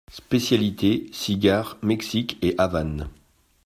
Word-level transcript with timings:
Spécialité 0.11 1.11
cigares 1.13 1.77
Mexique 1.83 2.39
et 2.41 2.55
Havane. 2.57 3.07